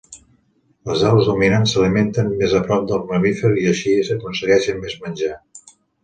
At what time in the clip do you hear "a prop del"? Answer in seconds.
2.59-3.03